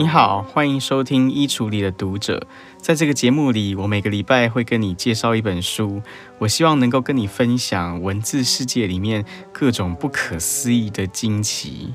[0.00, 2.38] 你好，欢迎收听《衣橱里的读者》。
[2.78, 6.00] 在这个节目里，我每个礼拜会跟你介绍一本书，
[6.38, 11.92] 我希望能够跟你分享文字世界里面各种不可思议的惊奇。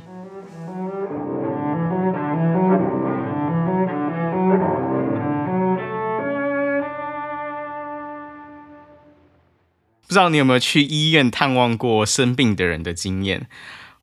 [10.03, 13.47] 不知道你有没有去医院探望过生病的人的经验？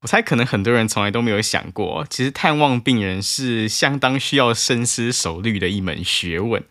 [0.02, 6.62] 我猜可能很多人从来都没有想过，其实探望病人是相当需要深思熟虑的一门学问。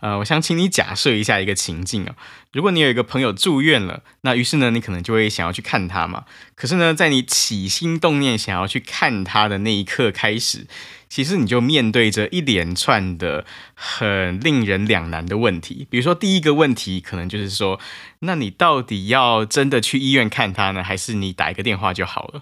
[0.00, 2.14] 呃，我想请你假设一下一个情境啊，
[2.54, 6.24] 如果你有一个朋友住院了，那于是呢，你可能就会想要去看他嘛。
[6.54, 10.66] 可是呢，在你起心动念想要去看他的那一刻开始，
[11.10, 15.86] 其实你就面对着一连串的很令人两难的问题。
[15.90, 17.78] 比如说，第一个问题可能就是说，
[18.20, 22.40] 那你到底要真的去医院看他呢，还是你打一个电话就好了？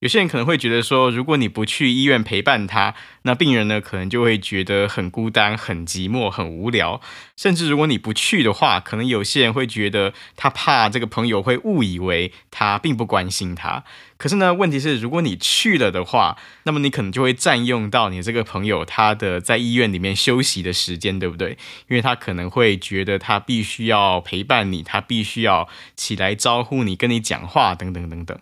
[0.00, 7.02] 有些人可能会觉得说，如果你不去医院陪伴他，那病人呢可能就会觉得很孤单、很寂寞、很无聊。
[7.36, 13.84] 甚至如果你不去的话，可能有些人会觉得他怕这个朋友会误以为他并不关心他。
[14.16, 21.58] 可是呢，问题是如果你去了的话，那么你可能就会占用到你这个朋友他的在医院里面休息的时间，对不对？
[21.88, 28.38] 因为他可能会觉得他必须要陪伴你，他必须要起来招呼你、跟你讲话等等等等。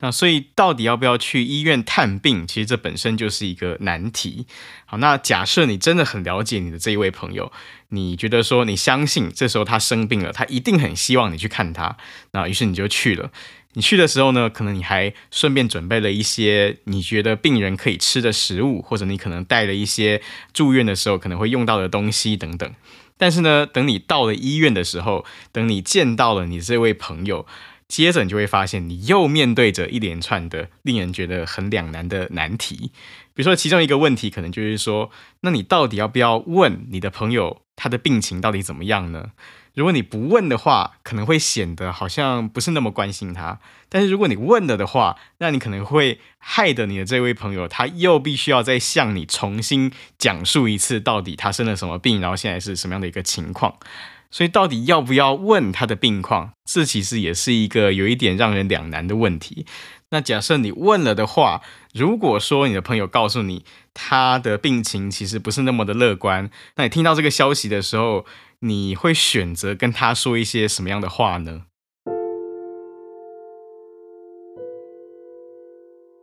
[0.00, 2.46] 那所以到底要不要去医院探病？
[2.46, 4.46] 其实这本身就是一个难题。
[4.86, 7.50] 好，那假设你真的很了解你的这一位朋友，
[7.88, 11.96] 你觉得说你相信这时候他生病了，他一定很希望你去看他。
[12.30, 13.32] 那于是你就去了。
[13.72, 22.72] 你去的时候呢，可能你还顺便准备了一些你觉得病人可以吃的食物，或者你可能带了一些住院的时候可能会用到的东西等等。
[23.16, 27.44] 但是呢，等你到了医院的时候，等你见到了你这位朋友。
[27.88, 32.92] 接着你就会发现，你又面对着一连串的令人觉得很两难的难题。
[33.34, 39.30] 比如说，其中一个问题可能就是说，那你到底要不要问你的朋友他的病情到底怎么样呢？
[39.74, 53.76] 如果你不问的话，可能会显得好像不是那么关心他；但是如果你问了的话，那你可能会害得你的这位朋友他又必须要再向你重新讲述一次，到底他生了什么病，然后现在是什么样的一个情况。
[54.30, 56.52] 所以，到底要不要问他的病况？
[56.64, 59.64] 这其实也是一个有一点让人两难的问题。
[60.10, 61.62] 那假设你问了的话，
[61.92, 68.26] 如果说你的朋友告诉你他的病情其实不是那么的乐观，那你听到这个消息的时候，
[68.60, 71.62] 你会选择跟他说一些什么样的话呢？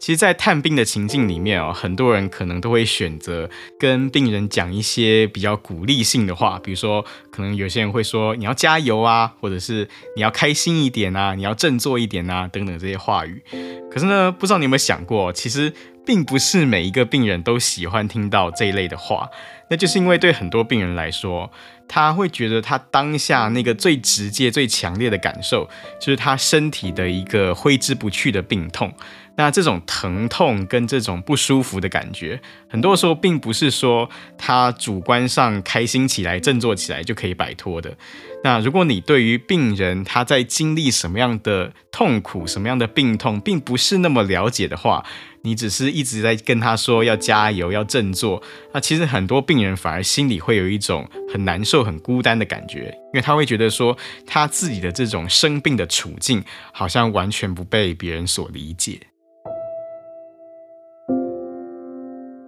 [0.05, 3.49] 其实，在探病的情境里面哦，很多人可能都会选择
[3.79, 13.43] 跟病人讲一些比较鼓励性的话，比如说，可能有些人会说“你要加油啊”，或者是“你要开心一点啊”，“你要振作一点啊”等等这些话语。
[13.91, 15.73] 可是呢，不知道你有没有想过，其实
[16.05, 19.27] 并不是每一个病人都喜欢听到这一类的话。
[19.71, 21.51] 那就是因为对很多病人来说，
[21.87, 25.67] 他会觉得他当下那个最直接、最强烈的感受，
[25.99, 28.93] 就是他身体的一个挥之不去的病痛。
[29.37, 37.97] 那这种疼痛跟这种不舒服的感觉，很多时候并不是说他主观上开心起来、振作起来就可以摆脱的。
[38.43, 45.03] 那如果你对于病人他在经历什么样的痛苦、什么样的病痛，并不是那么了解的话，
[45.41, 48.41] 你只是一直在跟他说要加油、要振作，
[48.73, 58.99] 那其实很多病人反而心里会有一种很难受、很孤单的感觉，因为他会觉得说他自己的这种生病的处境好像完全不被别人所理解。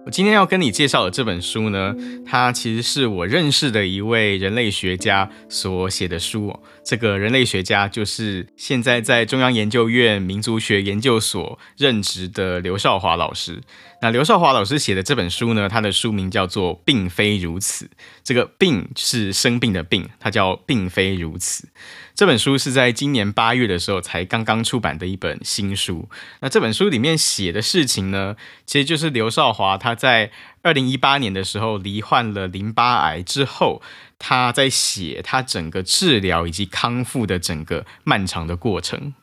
[0.08, 6.58] 我今天要跟你介绍的这本书呢，它其实是我认识的一位人类学家所写的书。
[6.82, 13.60] 这个人类学家就是现在在中央研究院民族学研究所任职的刘少华老师。
[14.00, 17.84] 那刘少华老师写的这本书呢，他的书名叫做《并非如此》。
[18.22, 21.68] 这个“病”是生病的“病”，它叫“并非如此”。
[22.14, 26.08] 这本书是在今年八月的时候才刚刚出版的一本新书。
[26.40, 30.30] 那这本书里面写的事情呢，其实就是刘少华他在
[30.62, 33.82] 二零一八年的时候罹患了淋巴癌之后，
[34.16, 39.14] 他在写他整个治疗以及康复的整个漫长的过程。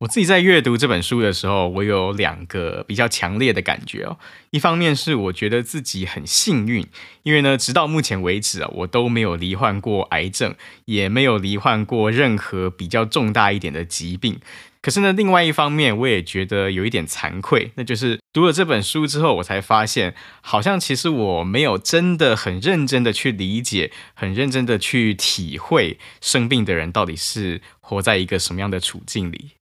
[0.00, 4.18] 我自己在阅读这本书的时候，我有两个比较强烈的感觉哦。
[4.50, 6.86] 一方面是我觉得自己很幸运，
[7.22, 10.54] 因为呢，直到目前为止啊，我都没有罹患过癌症，
[10.84, 14.38] 也没有罹患过任何比较重大一点的疾病。
[14.82, 29.55] 可是呢，另外一方面，我也觉得有一点惭愧，那就是读了这本书之后，我才发现，好像其实我没有真的很认真的去理解，很认真的去体会生病的人到底是活在一个什么样的处境里。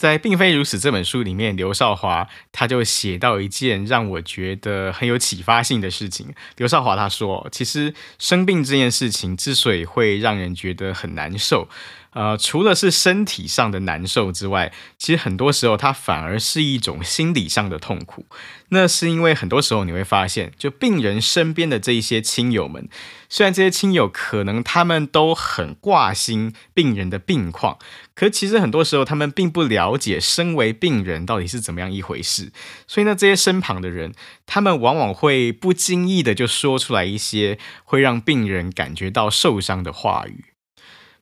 [0.00, 6.32] 在《并非如此》这本书里面，刘少华他就写到一件让我觉得很有启发性的事情。
[6.56, 11.68] 刘少华他说，其实生病这件事情之所以会让人觉得很难受，
[12.12, 18.26] 呃，除了是身体上的难受之外，其实很多时候它反而是一种心理上的痛苦。
[18.70, 22.88] 那是因为很多时候你会发现，就病人身边的这一些亲友们，
[23.28, 27.78] 虽然这些亲友可能他们都很挂心病人的病况，
[28.14, 32.52] 可其实很多时候他们并不了解身为病人到底是怎么样一回事。
[32.88, 34.12] 所以呢，这些身旁的人，
[34.46, 40.46] 他们往往会不经意的就说出来一些会让病人感觉到受伤的话语。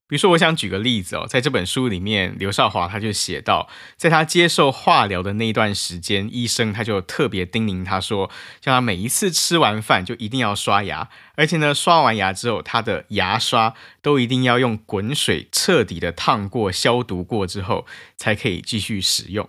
[0.08, 3.69] 比如说，我想举个例子哦，在这本书里面，刘少华他就写到，
[3.99, 19.46] 在他接受化疗的那段时间，医生他就特别叮咛他说，叫他每一次吃完饭就一定要刷牙，而且呢，刷完牙之后，他的牙刷都一定要用滚水彻底的烫过、消毒过之后，才可以继续使用。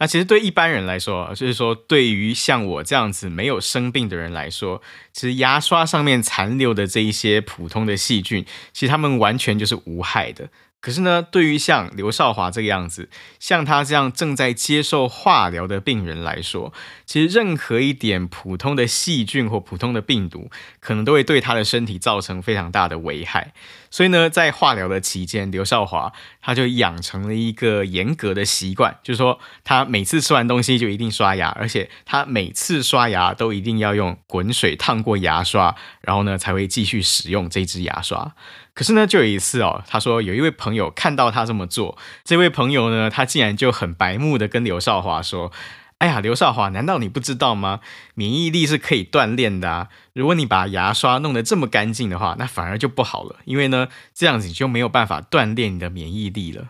[0.00, 4.80] 那其实对一般人来说，就是说对于像我这样子没有生病的人来说，
[5.12, 10.48] 其实牙刷上面残留的这一些普通的细菌，其实他们完全就是无害的。
[10.80, 16.72] 可是呢，对于像刘少华这个样子，像他这样正在接受化疗的病人来说，
[17.04, 20.50] 其实任何一点普通的细菌或普通的病毒，
[20.80, 23.52] 可能都会对他的身体造成非常大的危害。
[23.90, 38.32] 所以呢，在化疗的期间，刘少华他就养成了一个严格的习惯，就是说他每次吃完东西就一定刷牙，而且他每次刷牙都一定要用滚水烫过牙刷，然后呢才会继续使用这支牙刷。
[38.80, 45.52] 可是呢，就有一次哦，他说有一位朋友看到他这么做，这位朋友呢，他竟然就很白目的跟刘少华说
[46.00, 47.80] ：“哎呀，刘少华，难道你不知道吗？
[48.14, 49.88] 免疫力是可以锻炼的啊！
[50.14, 56.68] 如果你把牙刷弄得这么干净的话，那反而就不好了，因为呢，这样子你就没有办法锻炼你的免疫力了。”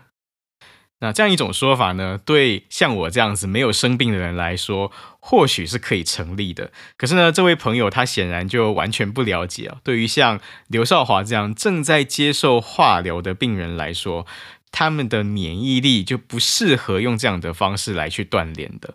[1.01, 6.71] 那这样一种说法呢，对像我这样子没有生病的人来说，或许是可以成立的。
[6.97, 9.79] 可是呢，这位朋友他显然就完全不了解啊。
[9.83, 14.27] 对于像刘少华这样正在接受化疗的病人来说，
[14.71, 18.95] 他们的免疫力就不适合用这样的方式来去锻炼的。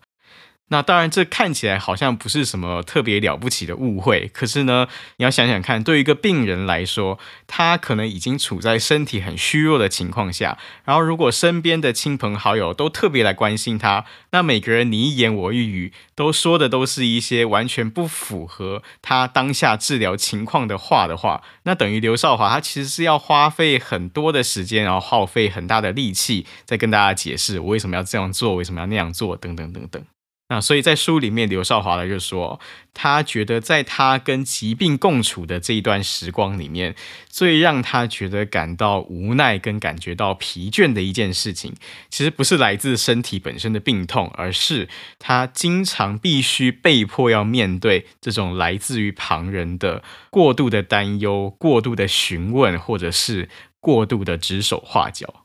[0.69, 4.31] 那当然，这看起来好像不是什么特别了不起的误会。
[4.33, 10.57] 可是呢，你要想想看，对于一个病人来说，他可能已经处在身体很虚弱的情况下。
[10.83, 30.03] 然后，如果身边的亲朋好友都特别来关心他，那每个人你一言我一语，都说的都是一些完全不符合他当下治疗情况的话的话，那等于刘少华他其实是要花费很多的时间，然后耗费很大的力气，在跟大家解释我为什么要这样做，为什么要那样做，等等等等。
[30.47, 32.59] 那所以在书里面，刘少华呢就说，
[32.93, 36.93] 他觉得在他跟疾病共处的这一段时光里面，
[37.27, 41.73] 最让他觉得感到无奈跟感觉到疲倦的一件事情，
[42.11, 44.87] 其实不是来自身体本身的病痛，而是
[45.17, 53.49] 他经常必须被迫要面对这种来自于旁人的过度的担忧、过度的询问，或者是
[53.79, 55.44] 过度的指手画脚。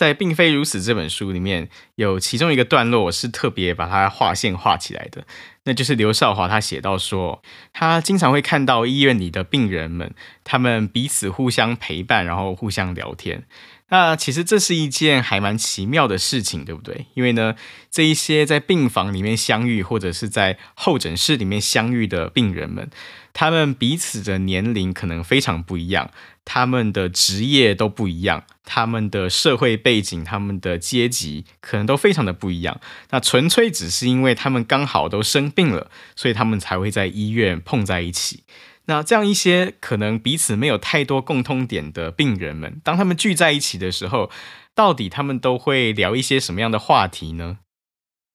[0.00, 5.26] 在《并非如此》这本书里面，有其中一个段落，我是特别把它划线画起来的。
[5.64, 7.42] 那就是刘少华他写到说，
[7.74, 13.44] 他经常会看到医院里的病人们，他们彼此互相陪伴，然后互相聊天。
[13.90, 17.06] 那其实这是一件还蛮奇妙的事情，对不对？
[17.14, 17.54] 因为呢，
[17.90, 22.88] 这一些在病房里面相遇，或者是在候诊室里面相遇的病人们，
[23.32, 26.10] 他们彼此的年龄可能非常不一样，
[26.44, 32.80] 他们的职业都不一样，他们的社会背景、他们的阶级可能都非常的不一样。
[33.10, 38.44] 那纯粹只是因为他们刚好都生病了，所以他们才会在医院碰在一起。
[38.86, 44.30] 那这样一些可能彼此没有太多共通点的病人们，当他们聚在一起的时候，
[44.74, 47.58] 到底他们都会聊一些什么样的话题呢？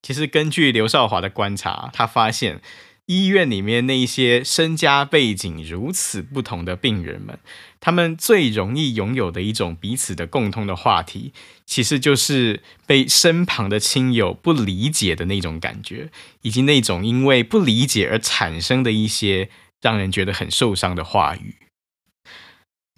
[0.01, 2.61] 其实根据刘少华的观察，他发现
[3.07, 7.39] 医院里面那一些身家背景如此不同的病人们，
[7.81, 11.33] 他们最容易拥有的一种彼此的共通的话题，
[11.65, 16.09] 其实就是被身旁的亲友不理解的那种感觉，
[16.43, 19.49] 以及那种因为不理解而产生的一些。
[19.85, 21.57] 让人觉得很受伤的话语，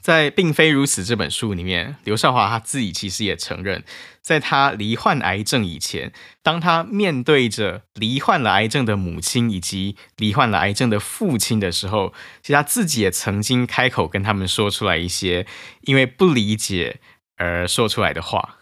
[0.02, 3.84] 在《并非如此》这本书里面，刘少华他自己其实也承认，
[4.22, 15.46] 在他罹患癌症以前，当他面对着罹患了癌症的母亲以及罹患了癌症的父亲的时候，其实他自己也曾经开口跟他们说出来一些
[15.82, 17.02] 因为不理解
[17.36, 18.60] 而说出来的话。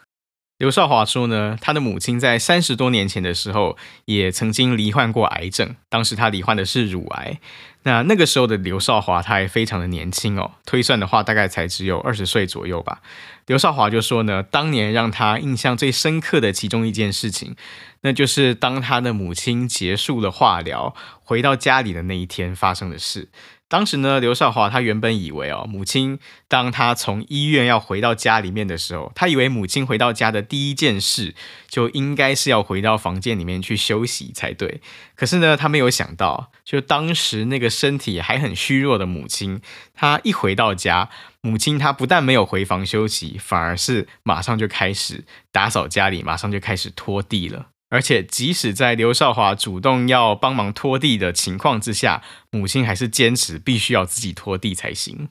[0.58, 7.40] 刘少华说呢，他的母亲在三十多年前的时候，也曾经罹患过癌症，当时他罹患的是乳癌。
[7.86, 13.02] 那那个时候的刘少华他还非常的年轻哦，推算的话大概才只有二十岁左右吧。
[13.46, 17.56] 刘少华就说呢，当年让他印象最深刻的其中一件事情，
[18.02, 23.30] 那就是当他的母亲结束了化疗，回到家里的那一天发生的事。
[23.68, 31.34] 当时呢，刘少华他原本以为哦，母亲当他从医院要回到家里面的时候，他以为母亲回到家的第一件事
[31.68, 34.82] 就应该是要回到房间里面去休息才对。
[35.16, 39.60] 可是呢，他没有想到，就当时那个身体还很虚弱的母亲，
[39.96, 41.10] 她一回到家，
[41.42, 47.70] 母亲她不但没有回房休息，反而是马上就开始打扫家里，马上就开始拖地了。
[47.96, 52.22] 而且，即使在刘少华主动要帮忙拖地的情况之下，
[52.52, 55.30] 母亲还是坚持必须要自己拖地才行。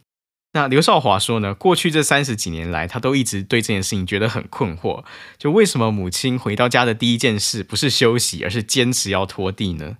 [0.55, 5.05] 那刘少华说呢，过去这三十几年来，他都一直对这件事情觉得很困惑，
[5.37, 9.99] 就为什么母亲回到家的第一件事不是休息，而是坚持要拖地呢？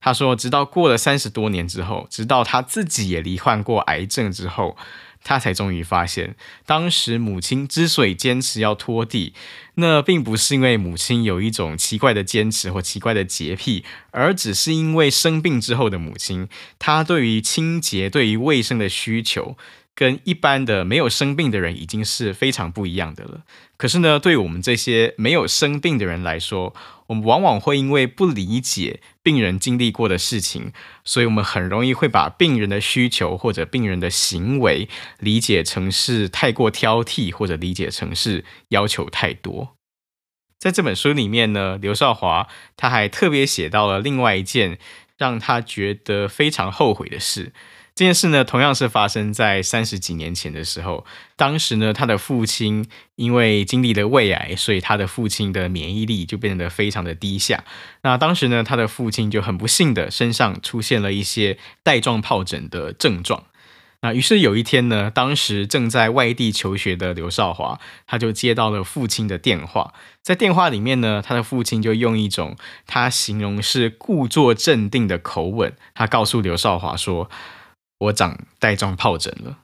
[0.00, 4.76] 他说，直到过了三十多年之后，直到他自己也罹患过癌症之后。
[5.28, 9.34] 他才终于发现，当时母亲之所以坚持要拖地，
[9.74, 19.56] 那并不是因为母亲有一种奇怪的坚持或奇怪的洁癖，而只是因为生病之后的母亲，她对于清洁、对于卫生的需求，
[19.96, 23.40] 跟一般的没有生病的人已经是非常不一样的了。
[23.78, 26.74] 可是呢，对于我们这些没有生病的人来说，
[27.06, 30.72] 我们往往会因为不理解病人经历过的事情，
[31.02, 34.88] 所以我们很容易会把病人的需求或者病人的行为
[35.18, 39.76] 理解成是太过挑剔，或者理解成是要求太多。
[40.58, 44.78] 在这本书里面呢，刘少华他还特别写到了另外一件
[45.16, 47.52] 让他觉得非常后悔的事。
[47.96, 51.06] 这件事呢，同样是发生在三十几年前的时候。
[51.34, 57.64] 当时呢，他的父亲因为经历了胃癌，所以他的父亲的免疫力就变得非常的低下。
[58.02, 63.44] 那当时呢，他的父亲就很不幸的身上出现了一些带状疱疹的症状。
[64.02, 69.94] 那于是有一天呢，当时正在外地求学的刘少华，他就接到了父亲的电话。
[70.20, 77.30] 在电话里面呢，他的父亲就用一种他形容是故作镇定的口吻，他告诉刘少华说。
[77.98, 79.58] 我长带状疱疹了。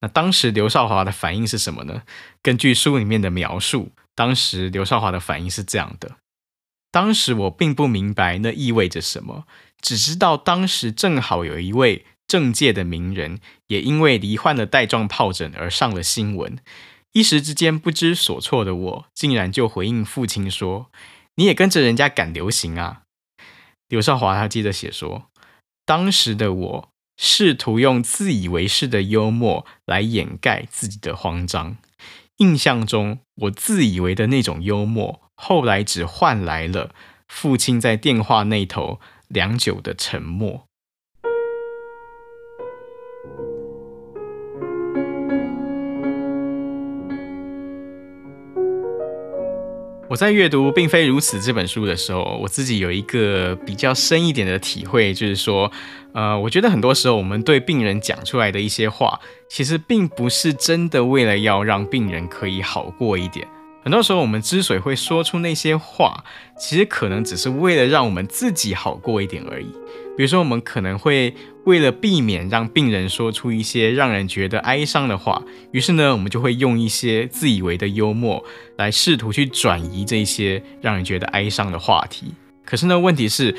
[0.00, 2.02] 那当时刘少华的反应是什么呢？
[2.42, 6.16] 根据书里面的描述，当时刘少华的反应是这样的：
[6.90, 9.46] 当时我并不明白那意味着什么，
[9.80, 16.58] 只知道当时正好有一位政界的名人，也因为罹患了带状疱疹而上了新闻。
[17.12, 20.90] 一时之间不知所措的我，竟然就回应父亲说
[21.36, 23.02] ：“你也跟着人家赶流行啊？”
[23.86, 25.30] 刘少华他接着写说
[25.86, 26.88] ：“当时的我。”
[27.24, 31.76] 试图用自以为是的幽默来掩盖自己的慌张。
[32.38, 36.92] 印象中，我自以为的那种幽默，后来只换来了
[37.28, 38.98] 父亲在电话那头
[39.28, 40.66] 良久的沉默。
[50.12, 55.72] 我在阅读《并非如此》这本书的时候，我自己有一个比较深一点的体会，就是说，
[56.12, 63.48] 呃，我觉得很多时候我们对病人讲出来的一些话，其实并不是真的为了要让病人可以好过一点。
[63.82, 66.22] 很多时候我们之所以会说出那些话，
[66.58, 69.74] 其实可能只是为了让我们自己好过一点而已。
[70.14, 78.44] 比如说，我们可能会为了避免让病人说出一些让人觉得哀伤的话，于是呢，我们就会用一些自以为的幽默
[78.76, 82.34] 来试图去转移这些让人觉得哀伤的话题。
[82.64, 83.54] 可是呢，问题是，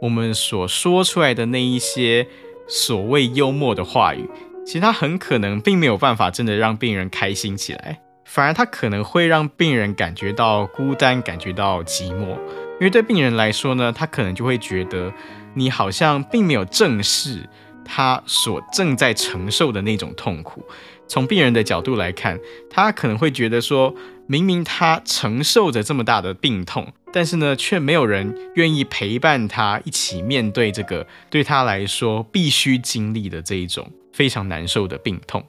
[0.00, 2.28] 我们所说出来的那一些
[2.68, 4.28] 所谓幽默的话语，
[4.64, 12.38] 其实它很可能并没有办法真的让病人开心起来，反而它可能会让病人感觉到孤单，感觉到寂寞。
[12.78, 15.12] 因为对病人来说呢，他可能就会觉得。
[15.56, 17.48] 你好像并没有正视
[17.84, 20.64] 他所正在承受的那种痛苦。
[21.08, 23.94] 从病人的角度来看，他可能会觉得说，
[24.26, 35.46] 明明他承受着这么大的病痛，但是呢，却没有人愿意陪伴他一起面对这个对他来说必须经历的这一种非常难受的病痛。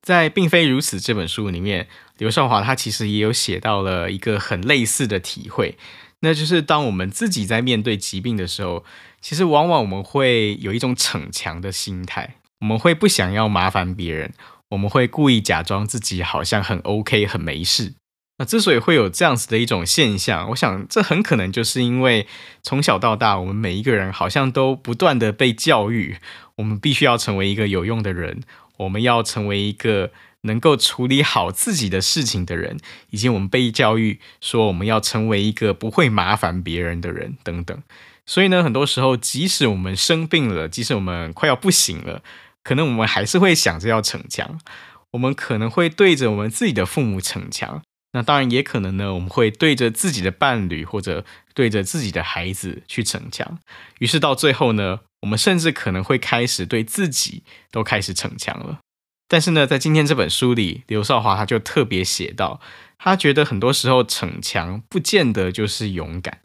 [0.00, 5.76] 在《并非如此》这本书里面，刘少华他其实也有写到了一个很类似的体会。
[6.24, 8.84] 那就是当我们自己在面对疾病的时候，
[9.20, 14.32] 其实往往我们会有一种逞强的心态，我们会不想要麻烦别人，
[14.70, 17.94] 我们会故意假装自己好像很 OK、很没事。
[18.38, 22.28] 那之所以会有这样子的一种现象，我想这很可能就是因为
[22.62, 26.18] 从小到大，我们每一个人好像都不断的被教育，
[26.56, 28.42] 我们必须要成为一个有用的人，
[28.78, 30.12] 我们要成为一个。
[30.42, 32.78] 能够处理好自己的事情的人，
[33.10, 37.82] 以及我们被教育说我们要成为一个不会麻烦别人的人等等，
[38.26, 42.22] 所以呢，很多时候，即使我们生病了，即使我们快要不行了，
[42.62, 44.60] 可能我们还是会想着要逞强。
[45.12, 47.82] 我们可能会对着我们自己的父母逞强，
[48.12, 53.58] 那当然也可能呢，我们会对着自己的伴侣或者对着自己的孩子去逞强。
[53.98, 58.78] 于是到最后呢，我们甚至可能会开始对自己都开始逞强了。
[59.32, 62.60] 但是呢，在今天这本书里，刘少华他就特别写到，
[62.98, 66.40] 他觉得很多时候逞强不见得就是勇敢。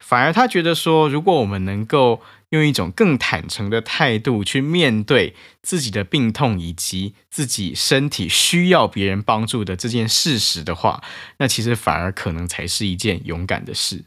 [0.00, 11.00] 反而他觉得说，如果我们能够用一种更坦诚的态度去面对自己的病痛以及自己身体需要别人帮助的这件事实的话，
[11.38, 14.06] 那其实反而可能才是一件勇敢的事。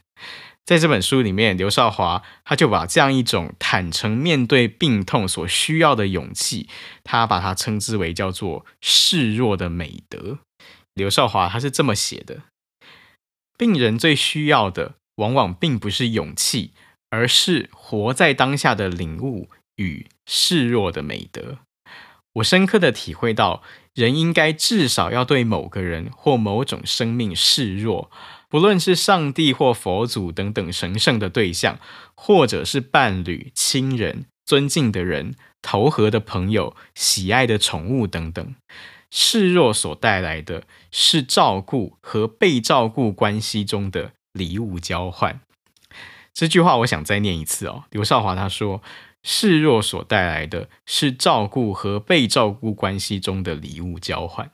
[0.65, 6.67] 在这本书里面，刘少华他就把这样一种坦诚面对病痛所需要的勇气，
[7.03, 10.39] 他把它称之为叫做示弱的美德。
[10.93, 12.41] 刘少华他是这么写的：
[13.57, 14.95] 病人最需要的。
[15.17, 16.74] 往往并不是勇气，
[17.10, 21.60] 而是活在当下的领悟与示弱的美德。
[22.34, 28.12] 我深刻的体会到，人应该至少要对某个人或某种生命示弱，
[28.50, 31.80] 不论是上帝或佛祖等等神圣的对象，
[32.16, 38.56] 或者是伴侣、亲人、尊敬的人、投合的朋友、喜爱的宠物等等。
[39.12, 44.12] 示弱所带来的是照顾和被照顾关系中的。
[44.36, 45.40] 礼物交换
[46.34, 47.86] 这句话，我想再念一次哦。
[47.90, 48.84] 刘少华他说
[49.24, 54.52] ：“示弱所带来的是照顾和被照顾关系中的礼物交换。”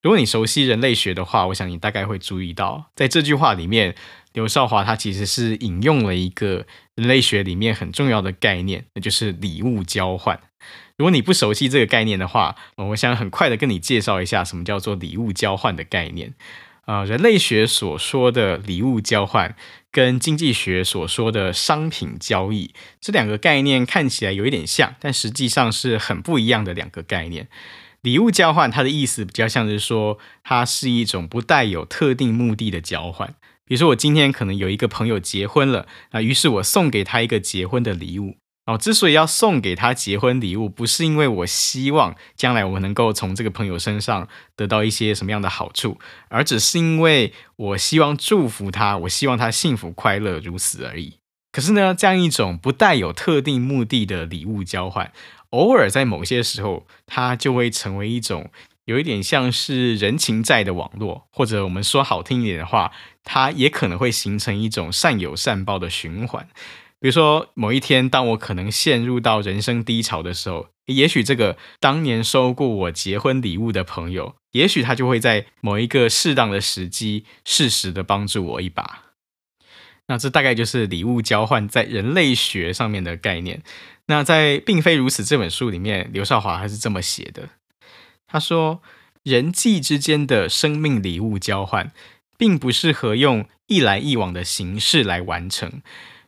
[0.00, 3.94] 如果你熟悉人类学的话，我想你大概会注意到，在这句话里面，
[4.32, 10.40] 刘少华他其实是引用了一个人类学里面很重要的概念，那就是礼物交换。
[10.96, 16.34] 如果你不熟悉这个概念的话，我想很快的跟你介绍一下什么叫做礼物交换的概念。
[16.84, 19.54] 啊，人类学所说的礼物交换，
[19.92, 27.48] 跟经济学所说的商品交易这两个概念看起来有一点像，但实际上是很不一样的两个概念。
[28.02, 33.34] 礼物交换，它的意思比较像是说，它是一种不带有特定目的的交换。
[33.64, 38.36] 比如说，我今天可能有一个朋友结婚了，啊，于是我送给他一个结婚的礼物。
[38.64, 51.14] 哦，之所以要送给他结婚礼物，不是因为我希望将来我能够从这个朋友身上得到一些什么样的好处，而只是因为我希望祝福他，我希望他幸福快乐，如此而已。
[51.50, 55.12] 可是呢，这样一种不带有特定目的的礼物交换，
[55.50, 58.50] 偶尔在某些时候，它就会成为一种
[58.84, 62.92] 有一点像是人情债的网络，或者我们说好听一点的话，
[63.24, 66.48] 它也可能会形成一种善有善报的循环。
[67.00, 79.04] 比如说，某一天，当我可能陷入到人生低潮的时候，也许这个当年收过我结婚礼物的朋友，也许他就会在某一个适当的时机，适时的帮助我一把。
[80.08, 83.62] 那这大概就是礼物交换在人类学上面的概念。
[84.08, 87.50] 那在《并非如此》这本书里面，刘少华还是这么写的。
[88.26, 88.82] 他说，
[89.22, 91.92] 人际之间的生命礼物交换，
[92.38, 95.82] 并不适合用一来一往的形式来完成。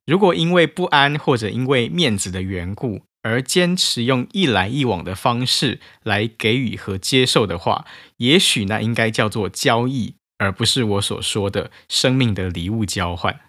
[0.04, 7.86] 如果因为不安或者因为面子的缘故而坚持用一来一往的方式来给予和接受的话，
[8.18, 13.40] 也许那应该叫做交易，而不是我所说的生命的礼物交换。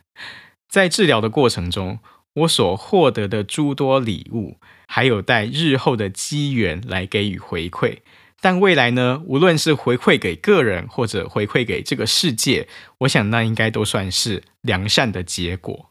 [0.69, 1.99] 在治疗的过程中，
[2.33, 7.97] 我所获得的诸多礼物，还有待日后的机缘来给予回馈。
[8.39, 12.67] 但未来呢，无论是回馈给个人或者回馈给这个世界，
[12.99, 15.90] 我想那应该都算是良善的结果。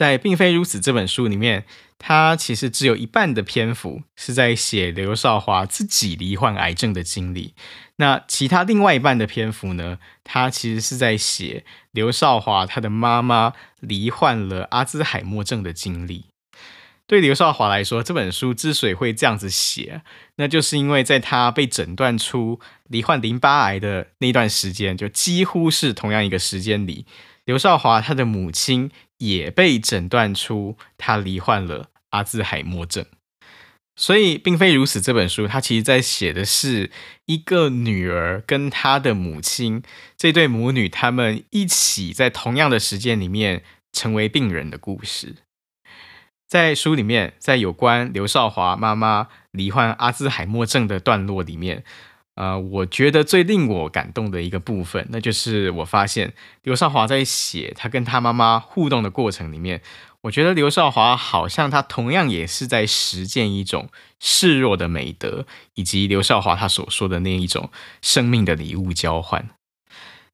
[0.00, 1.66] 在《并非如此》这本书里面，
[1.98, 7.52] 他其实只有一半的篇幅是在写刘少华自己罹患癌症的经历。
[7.96, 16.24] 那其他另外一半的篇幅呢，他其实是在写刘少华他的妈妈罹患了阿兹海默症的经历。
[17.06, 20.00] 对刘少华来说，这本书之所以会这样子写，
[20.36, 22.58] 那就是因为在他被诊断出
[22.88, 27.04] 罹患淋巴癌的那段时间，就几乎是同样一个时间里，
[27.44, 28.90] 刘少华他的母亲。
[29.20, 33.04] 也被诊断出他罹患了阿兹海默症，
[33.94, 35.00] 所以并非如此。
[35.00, 36.90] 这本书他其实在写的是
[37.26, 39.82] 一个女儿跟她的母亲
[40.16, 45.36] 这对母女，他们一起在同样的时间里面成为病人的故事。
[46.48, 51.84] 在书里面，在有关刘少华妈妈罹患阿兹海默症的段落里面。
[52.36, 59.82] 呃，我觉得最令我感动的一个部分，那就是我发现刘少华在写他跟他妈妈互动的过程里面，
[60.22, 69.50] 我觉得刘少华好像他同样也是在实践一种示弱的美德，以及刘少华他所说的那一种生命的礼物交换。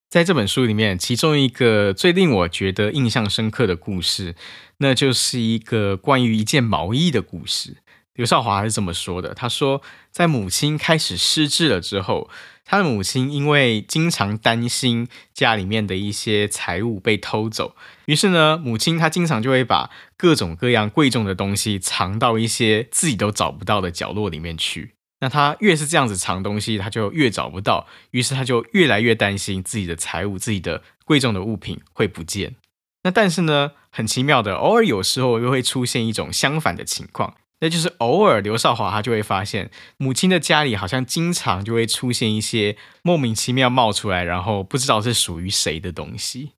[0.09, 4.37] 在这本书里面，其中一个最令我觉得印象深刻的故事，
[4.79, 7.79] 那就是一个关于一件毛衣的故事。
[8.17, 12.29] 刘少华是这么说的：“他说，在母亲开始失智了之后，
[12.65, 17.77] 他的母亲因为经常担心家里面的一些财物被偷走，
[18.07, 32.55] 于是呢，母亲她经常就会把各种各样贵重的东西藏到一些自己都找不到的角落里面去。”那他越是这样子藏东西，他就越找不到，于是他就越来越担心自己的财物、自己的贵重的物品会不见。
[33.03, 46.53] 那但是呢，很奇妙的，偶尔有时候又会出现一种相反的情况，那就是偶尔刘少华他就会发现，母亲的家里好像经常就会出现一些莫名其妙冒出来，然后不知道是属于谁的东西。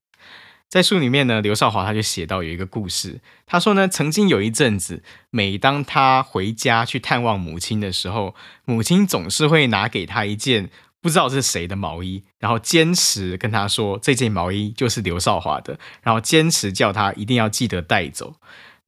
[0.69, 3.21] 在书里面呢，刘少华他就写到有一个故事。
[3.47, 8.35] 他说呢，曾经有一阵子，每当他回家去探望母亲的时候，
[8.67, 10.69] 母亲总是会拿给他一件
[11.01, 18.35] 不知道是谁的毛衣，然后坚持跟他说这件毛衣就是刘少华的，然后坚持叫他一定要记得带走。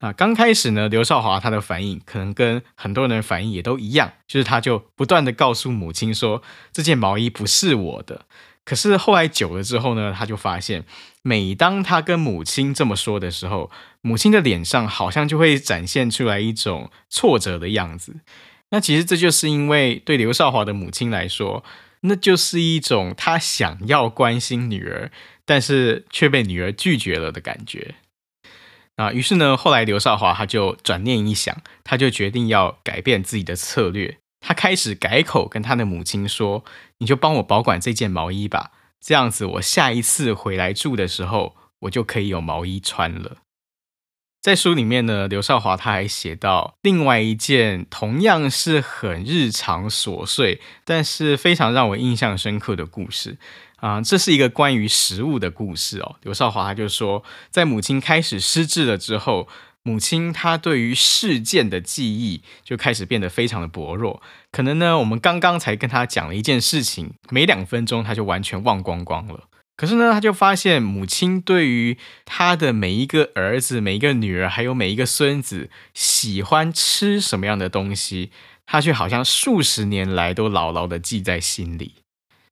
[0.01, 6.41] 啊，刚开始呢，刘少华他的反应可能跟很多人的反应也都一样，就是他就不断地告诉母亲说
[6.73, 8.25] 这件毛衣不是我的。
[8.65, 10.85] 可是后来久了之后呢，他就发现，
[11.21, 13.69] 每当他跟母亲这么说的时候，
[14.01, 18.15] 母亲的脸上好像就会展现出来一种挫折的样子。
[18.69, 21.63] 那其实这就是因为对刘少华的母亲来说，
[22.01, 25.11] 那就是一种他想要关心女儿，
[25.45, 27.93] 但是却被女儿拒绝了的感觉。
[29.01, 34.19] 啊，于是呢，后来刘少华他就转念一想，他就决定要改变自己的策略。
[34.39, 36.63] 他开始改口跟他的母亲说
[36.99, 43.37] ：“你就帮我保管这件毛衣吧，这样子我下一次回来住的时候，我就可以有毛衣穿了。”
[44.41, 53.37] 在书里面呢，刘少华他还写到另外一件同样是很日常琐碎，但是非常让我印象深刻的故事
[53.81, 56.15] 啊，这是一个关于食物的故事哦。
[56.23, 59.49] 刘少华他就说，在母亲开始失智了之后。
[59.83, 69.45] 母亲她对于事件的记忆就开始变得非常的薄弱，可能呢，我们刚刚才跟她讲了一件事情，没两分钟她就完全忘光光了。
[69.75, 78.29] 可是呢，她就发现母亲对于她的每一个儿子、每一个女儿，还有每一个孙子喜欢吃什么样的东西，
[78.67, 82.00] 她却好像数十年来都牢牢的记在心里。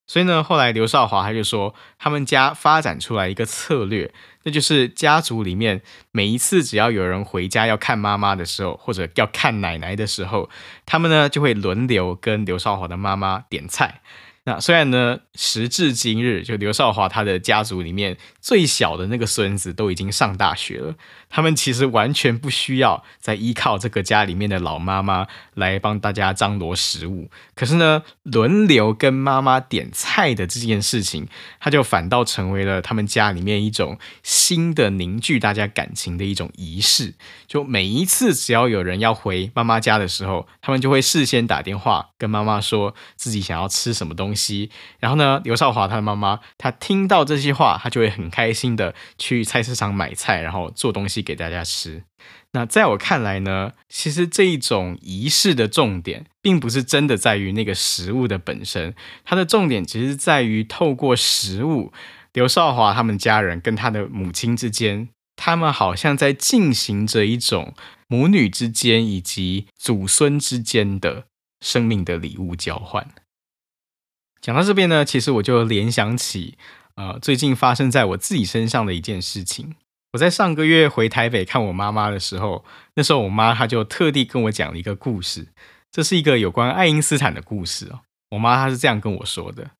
[0.10, 10.50] 所以呢，后来刘少华他就说，他们家发展出来一个策略，那就是家族里面每一次只要有人回家要看妈妈的时候，或者要看奶奶的时候，
[10.88, 14.02] 他们呢就会轮流跟刘少华的妈妈点菜。
[14.46, 20.96] 那虽然呢，时至今日，就刘少华他的家族里面最小的那个孙子都已经上大学了，
[21.30, 27.30] 他们其实完全不需要再依靠这个家里面的老妈妈来帮大家张罗食物。
[27.56, 31.28] 可是呢，轮流跟妈妈点菜的这件事情，
[31.60, 37.14] 他就反倒成为了他们家里面一种新的凝聚大家感情的一种仪式。
[37.48, 52.04] 就每一次只要有人要回妈妈家的时候，他们就会事先打电话跟妈妈说自己想要吃什么东西，然后呢，刘少华他的妈妈，她听到这些话，她就会很开心的去菜市场买菜，然后做东西给大家吃。
[52.52, 61.94] 那在我看来呢，其实这一种仪式的重点，并不是真的在于那个食物的本身，它的重点其实在于透过食物，
[62.34, 67.74] 刘少华他们家人跟他的母亲之间，他们好像在进行着一种
[68.08, 71.26] 母女之间以及祖孙之间的
[71.62, 73.08] 生命的礼物交换。
[74.42, 76.58] 讲到这边呢，其实我就联想起，
[76.96, 79.76] 呃，最近发生在我自己身上的一件事情。
[80.14, 85.50] 我在上个月回台北看我妈妈的时候，那时候我妈她就特地跟我讲了一个故事，
[85.92, 88.00] 这是一个有关爱因斯坦的故事哦。
[88.32, 89.72] 我妈她是这样跟我说的，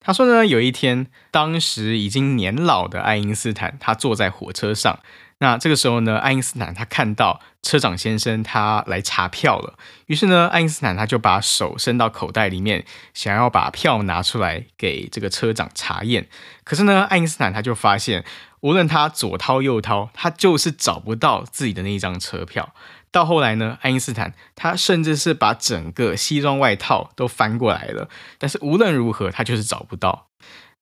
[0.00, 4.98] 她说呢，有一天，当时已经年老的爱因斯坦，他坐在火车上。
[5.40, 16.26] 那这个时候呢，爱因斯坦他看到车长先生他来查票了，于是呢，爱因斯坦他就把手伸到口袋里面，想要把票拿出来给这个车长查验。
[16.64, 18.24] 可是呢，爱因斯坦他就发现，
[18.60, 22.74] 无论他左掏右掏，他就是找不到自己的那一张车票。
[23.10, 30.26] 到后来呢，爱因斯坦他甚至是把整个西装外套都翻过来了，但是无论如何，他就是找不到。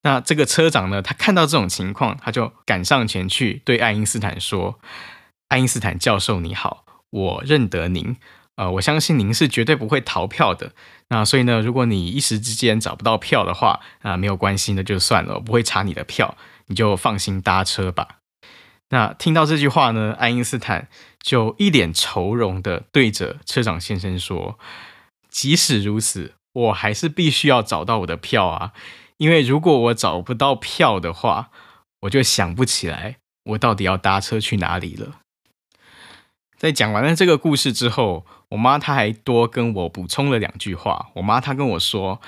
[0.03, 4.79] 那这个车长呢，他看到这种情况，他就赶上前去对爱因斯坦说
[5.49, 8.17] ：“爱因斯坦教授你好，我认得您，
[8.57, 10.73] 呃，我相信您是绝对不会逃票的。
[11.09, 16.37] 那所以呢，如果你一时之间找不到票的话，啊、呃，没有关系，那就算了，我不会查你的票，
[16.67, 18.19] 你就放心搭车吧。”
[18.91, 20.89] 那听到这句话呢，爱因斯坦
[21.21, 24.59] 就一脸愁容的对着车长先生说
[25.29, 28.73] ：“即使如此，我还是必须要找到我的票啊。”
[29.19, 31.51] 因为如果我找不到票的话，
[32.03, 35.21] 我就想不起来我到底要搭车去哪里了。
[36.57, 41.09] 在讲完了这个故事之后，我妈她还多跟我补充了两句话。
[41.15, 42.21] 我妈她跟我说：“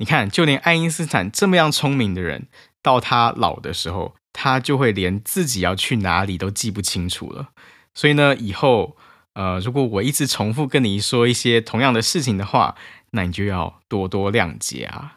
[0.00, 2.46] 你看，就连爱因斯坦这么样聪明的人，
[2.80, 7.48] 到他老的时候，他就会连自己要去哪里都记不清楚了。
[7.94, 8.96] 所以呢，以后
[9.34, 12.76] 呃，如果我一直重复跟你说一些同样的事情的话，
[13.10, 15.16] 那你就要多多谅解啊。”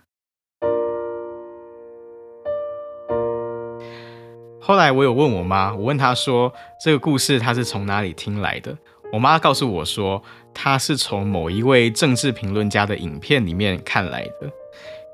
[4.60, 6.52] 后来我有问我妈，我问她说
[6.84, 8.76] 这个故事她是从哪里听来的？
[9.12, 10.22] 我妈告诉我说，
[10.54, 14.50] 她是从某一位政治评论家的影片里面看来的。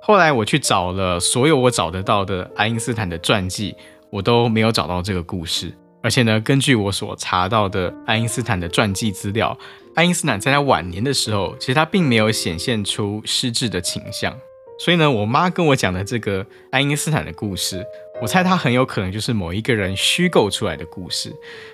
[0.02, 3.76] 后来我去找了所有我找得到的爱因斯坦的传记，
[4.10, 5.74] 我都没有找到这个故事。
[6.02, 9.58] 而且呢，根据我所查到的爱因斯坦的传记资料，
[9.96, 14.34] 爱因斯坦在他晚年的时候，其实他并没有显现出失智的倾向。
[14.80, 17.84] 所以呢，我妈跟我讲的这个爱因斯坦的故事，
[18.22, 21.32] 我猜它很有可能就是某一个人虚构出来的故事。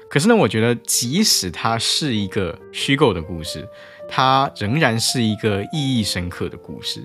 [0.10, 3.68] 可是呢，我觉得即使它是一个虚构的故事，
[4.10, 7.04] 它仍然是一个意义深刻的故事。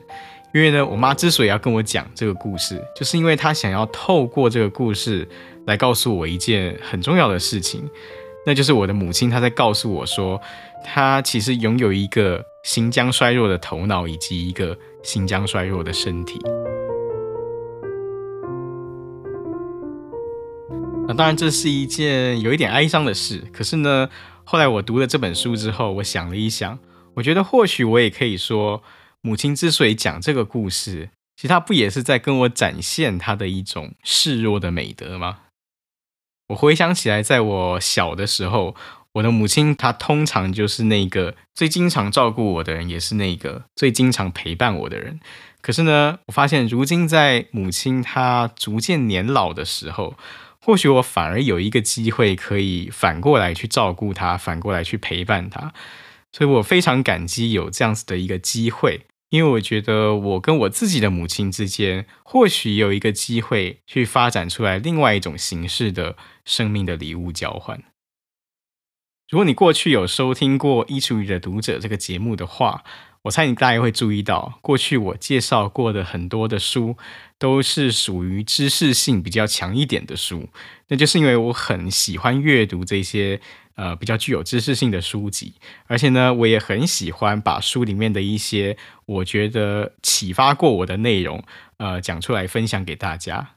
[0.53, 5.29] 因为呢，我妈之所以要跟我讲这个故事，就是因为她想要透过这个故事
[5.67, 7.89] 来告诉我一件很重要的事情，
[8.45, 10.41] 那就是我的母亲她在告诉我说，
[10.85, 14.77] 她其实拥有一个行将衰弱的头脑，以及一个。
[15.05, 16.39] 行将衰弱的身体。
[21.09, 23.43] 那当然，这是一件有一点哀伤的事。
[23.51, 24.11] 可是呢，
[24.45, 26.79] 后来我读了这本书之后，我想了一想，
[27.15, 28.83] 我觉得或许我也可以说，
[29.23, 35.39] 母亲之所以讲这个故事，其实她不也是在跟我展现她的一种示弱的美德吗？
[36.49, 38.77] 我回想起来，在我小的时候。
[39.13, 45.19] 我的母亲，她通常就是那个最经常照顾我的人，也是那个最经常陪伴我的人。
[45.61, 50.15] 可是呢，我发现如今在母亲她逐渐年老的时候，
[50.69, 55.73] 或许我反而有一个机会可以反过来去照顾她，反过来去陪伴她。
[56.31, 67.83] 所以我非常感激有这样子的一个机会，因为我觉得我跟我自己的母亲之间，或许有一个机会去发展出来另外一种形式的生命的礼物交换。
[69.31, 72.85] 如果你过去有收听过《衣橱里的读者》这个节目的话，
[73.29, 76.97] 我猜你大概会注意到，过去我介绍过的很多的书，
[77.39, 80.49] 都是属于知识性比较强一点的书。
[80.89, 83.39] 那就是因为我很喜欢阅读这些
[83.75, 85.53] 呃比较具有知识性的书籍，
[85.87, 91.45] 而且呢，我也很喜欢把书里面的一些我觉得启发过我的内容，
[91.77, 93.51] 呃，讲出来分享给大家。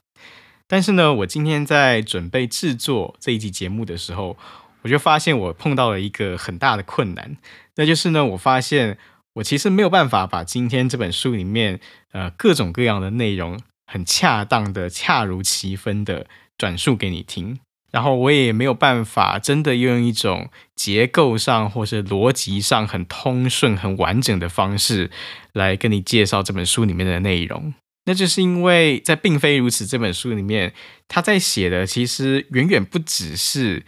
[0.67, 4.37] 但是呢，我今天在准备制作这一集节目的时候，
[4.81, 7.37] 我就发现我碰到了一个很大的困难，
[7.75, 8.97] 那就是呢，我发现
[9.35, 11.79] 我其实没有办法把今天这本书里面
[12.11, 17.59] 呃各种各样的内容很恰当的、恰如其分的转述给你听，
[17.91, 25.09] 然后我也没有办法真的用一种结构上或是逻辑上很通顺、很完整的方式
[25.53, 27.73] 来跟你介绍这本书里面的内容。
[28.05, 30.73] 那就是因为在《并非如此》这本书里面，
[31.07, 33.85] 他在写的其实远远不只是。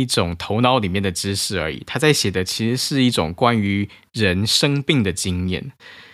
[0.00, 1.82] 一种头脑里面的知识而已。
[1.86, 5.72] 他在写的其实是一种关于人生病的经验，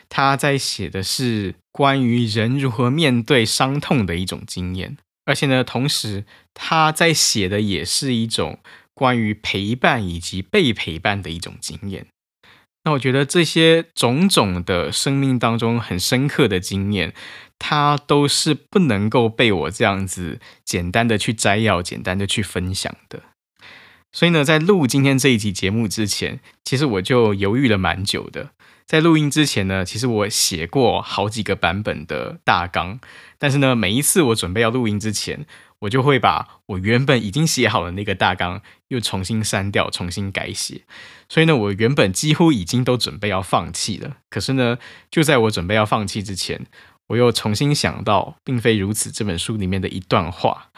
[0.08, 4.96] 他在写的是关于人如何面对伤痛的一种经验。
[5.24, 8.58] 而且呢，同时他在写的也是一种
[8.92, 12.06] 关于陪伴以及被陪伴的一种经验。
[12.84, 17.14] 那我觉得这些种种的生命当中很深刻的经验，
[17.56, 23.22] 它都是不能够被我这样子简单的去摘要、简单的去分享的。
[24.12, 28.50] 所以呢，在录今天这一集节目之前，其实我就犹豫了蛮久的。
[28.84, 33.00] 在录音之前呢，其实我写过好几个版本的大纲，
[33.38, 35.46] 但是呢，每一次我准备要录音之前，
[35.78, 40.82] 我就会把我原本已经写好的那个大纲又重新删掉、重新改写。
[41.30, 44.18] 所以呢，我原本几乎已经都准备要放弃了。
[44.28, 44.76] 可是呢，
[45.10, 46.66] 就在我准备要放弃之前，
[47.06, 50.68] 我又重新想到《并非如此》这本书里面的一段话。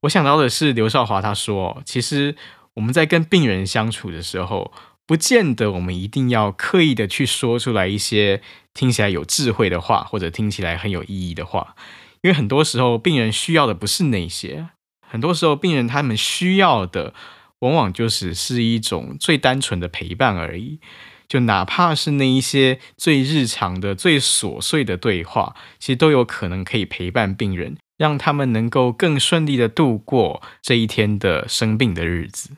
[0.00, 2.36] 我想到的是刘少华他说：“其实。”
[2.74, 4.72] 我们在跟病人相处的时候，
[5.06, 8.40] 不见得我们一定要刻意的去说出来一些
[8.72, 11.74] 听起来有智慧的话，或者听起来很有意义的话，
[12.22, 14.68] 因为很多时候病人需要的不是那些，
[15.06, 17.12] 很多时候病人他们需要的，
[17.58, 20.80] 往往就是是一种最单纯的陪伴而已。
[21.28, 32.50] 就哪怕是那一些最日常的、最琐碎的对话，其实都有可能可以陪伴病人，让他们能够更顺利的度过这一天的生病的日子。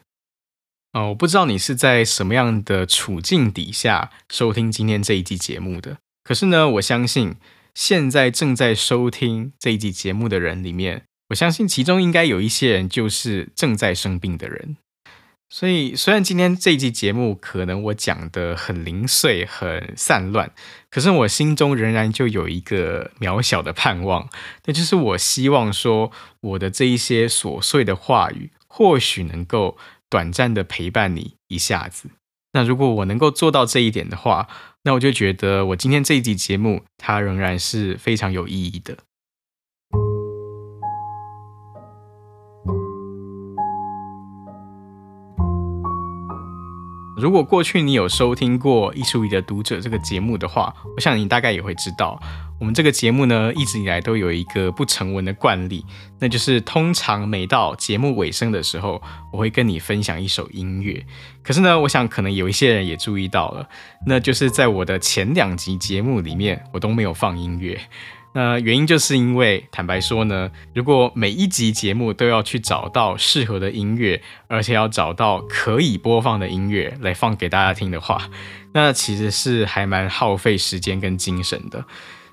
[0.94, 5.98] 哦，我不知道你是在什么样的处境底下收听今天这一集节目的。
[6.22, 7.34] 可是呢，我相信
[7.74, 14.76] 现在正在收听这一集节目的人里面，我相信其中应该有一些人就是正在生病的人。
[15.50, 20.52] 所以，虽然今天这一集节目可能我讲得很零碎、很散乱，
[20.90, 24.28] 可是我心中仍然就有一个渺小的盼望，
[24.66, 29.76] 那就是我希望说，我的这一些琐碎的话语，或许能够
[30.10, 32.10] 短暂的陪伴你一下子。
[32.52, 34.48] 那如果我能够做到这一点的话，
[34.84, 38.98] 那我就觉得我今天这一集节目，它仍然是非常有意义的。
[47.16, 52.20] 如果过去你有收听过《艺术里的读者》这个节目的话，我想你大概也会知道，
[52.58, 55.84] 我们这个节目呢，一直以来都有一个不成文的惯例，
[56.18, 59.00] 那就是通常每到节目尾声的时候，
[59.32, 61.06] 我会跟你分享一首音乐。
[61.42, 63.68] 可是呢，我想可能有一些人也注意到了，
[64.06, 67.80] 那就是在我的前两集节目里面，我都没有放音乐。
[68.36, 78.28] 那原因就是因为，坦白说呢，如果每一集节目都要去找到适合的音乐，而且要找到可以播放的音乐来放给大家听的话，
[78.72, 81.84] 那其实是还蛮耗费时间跟精神的。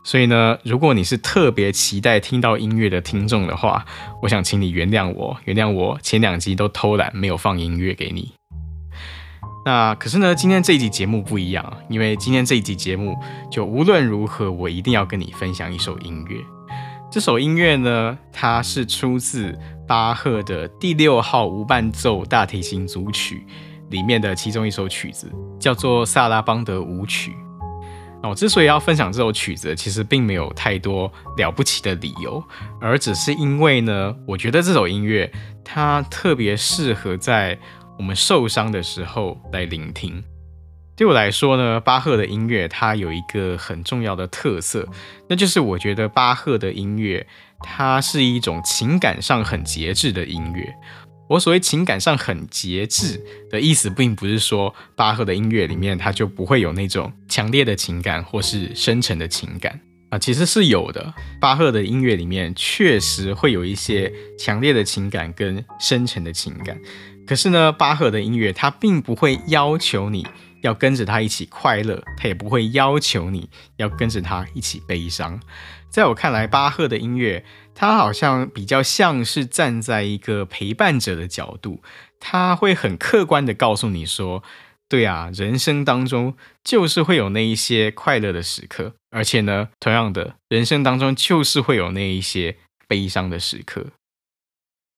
[0.04, 3.86] 所以呢，如果你是特别期待听到音乐的听众的话，
[4.24, 8.41] 我想请你原谅我，原谅我前两集都偷懒没有放音乐给你。
[9.64, 13.16] 那可是呢，今天这一集节目不一样，因为今天这一集节目
[13.52, 16.38] 就无论如何，我一定要跟你分享一首音乐。
[17.12, 23.46] 这首音乐呢，它是出自巴赫的第六号无伴奏大提琴组曲
[23.90, 27.32] 里面的其中一首曲子，叫做《萨拉邦德舞曲》。
[28.24, 32.42] 那我之所以要分享这首曲子，其实并没有太多了不起的理由，
[32.80, 35.30] 而只是因为呢，我觉得这首音乐
[35.64, 37.60] 它特别适合在
[38.02, 40.24] 我们受伤的时候来聆听。
[40.98, 44.88] 对我来说呢，巴赫的音乐它有一个很重要的特色，
[45.30, 47.26] 那就是我觉得巴赫的音乐
[47.60, 50.74] 它是一种情感上很节制的音乐。
[51.30, 61.14] 我所谓情感上很节制的意思，并不是说巴赫的音乐里面它就不会有那种强烈的情感或是深沉的情感啊，其实是有的。
[61.40, 66.76] 巴赫的音乐里面确实会有一些强烈的情感跟深沉的情感。
[67.26, 70.28] 可是呢，巴赫的音乐他并不会要求你
[70.62, 75.40] 要跟着他一起快乐，他也不会要求你要跟着他一起悲伤。
[75.90, 77.44] 在我看来，巴赫的音乐
[77.76, 81.82] 他好像比较像是站在一个陪伴者的角度，
[82.20, 84.44] 他会很客观的告诉你说
[84.88, 92.58] ：“对啊，人生当中就是会有那一些快乐的时刻，而且呢，同样的，人生当中就是会有那一些
[92.88, 93.88] 悲伤的时刻。”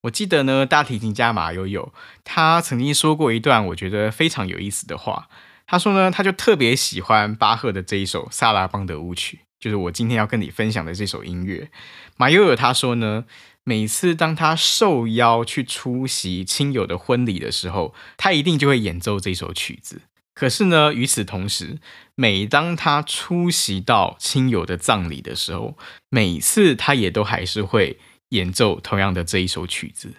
[0.04, 1.94] 我记得呢，大提琴家马友友
[2.26, 5.30] 他曾经说过一段我觉得非常有意思的话。
[5.66, 11.70] 他说呢，他就特别喜欢巴赫的这一首《萨拉邦德舞曲》，就是我今天要跟你分享的这首音乐。
[12.18, 13.24] 马友友他说呢，
[13.64, 20.02] 每次当他受邀去出席亲友的婚礼的时候，他一定就会演奏这首曲子。
[20.36, 21.80] 可是呢，与此同时，
[22.16, 25.78] 每当他出席到亲友的葬礼的时候，
[26.10, 27.98] 每次他也都还是会。
[28.34, 30.14] 演奏同样的这一首曲子，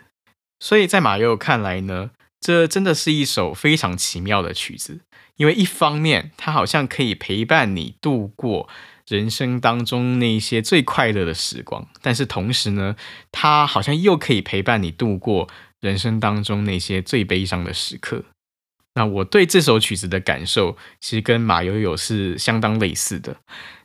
[0.61, 5.01] 所以在马友友看来呢，这真的是一首非常奇妙的曲子。
[5.37, 8.69] 因为一方面，它好像可以陪伴你度过
[9.09, 12.95] 人生当中那些最快乐的时光，但是同时呢，
[13.33, 15.49] 它好像又可以陪伴你度过
[15.81, 18.23] 人生当中那些最悲伤的时刻。
[18.95, 23.39] 那我对这首曲子的感受，其实跟马友友是相当类似的。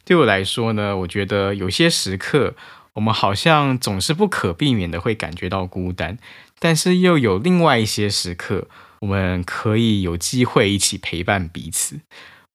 [0.05, 2.55] 对我来说呢，我觉得有些时刻。
[2.93, 6.17] 我们好像总是不可避免的会感觉到孤单，
[6.59, 8.67] 但是又有另外一些时刻，
[9.01, 11.99] 我们可以有机会一起陪伴彼此。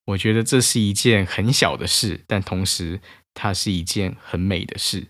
[0.06, 3.00] 我觉得这是一件很小的事，但同时
[3.32, 5.06] 它是一件很美的事。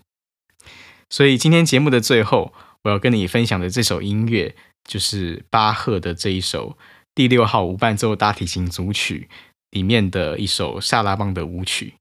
[1.09, 4.55] 所以今天节目的最后，我要跟你分享的这首音乐，
[4.87, 6.77] 就是巴赫的这一首
[7.13, 9.27] 第六号无伴奏大提琴组曲
[9.71, 11.95] 里面的一首萨拉邦的舞曲。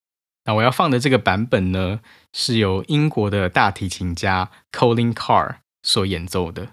[0.44, 2.00] 那我要放的这个版本呢，
[2.33, 6.68] 是由英国的大提琴家 Colin Carr 所演奏的。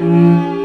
[0.00, 0.59] Música